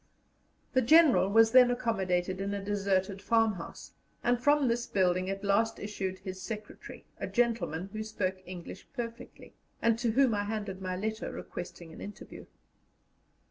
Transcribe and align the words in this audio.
The 0.73 0.81
General 0.81 1.29
was 1.29 1.51
then 1.51 1.69
accommodated 1.69 2.41
in 2.41 2.55
a 2.55 2.63
deserted 2.63 3.21
farmhouse, 3.21 3.91
and 4.23 4.41
from 4.41 4.67
this 4.67 4.87
building 4.87 5.29
at 5.29 5.43
last 5.43 5.77
issued 5.77 6.17
his 6.17 6.41
secretary, 6.41 7.05
a 7.19 7.27
gentleman 7.27 7.91
who 7.93 8.01
spoke 8.01 8.41
English 8.47 8.87
perfectly, 8.95 9.53
and 9.79 9.99
to 9.99 10.13
whom 10.13 10.33
I 10.33 10.45
handed 10.45 10.81
my 10.81 10.95
letter 10.97 11.31
requesting 11.31 11.93
an 11.93 12.01
interview. 12.01 12.47